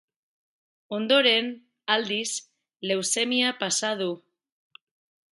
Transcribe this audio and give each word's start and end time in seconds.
Ondoren, 0.99 1.51
aldiz, 1.95 2.29
leuzemia 2.91 3.51
pasa 3.65 3.91
du. 4.03 4.09